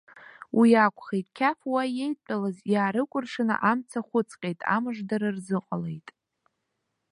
Уи 0.57 0.69
акәхеит, 0.85 1.27
қьаф 1.37 1.59
уа 1.71 1.83
иеидтәалаз 1.89 2.57
иаарыкәыршаны 2.73 3.55
амца 3.71 3.99
хәыҵҟьеит, 4.07 4.59
амыждара 4.75 5.29
рзыҟалеит. 5.35 6.07